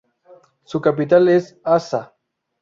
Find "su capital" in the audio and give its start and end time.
0.63-1.27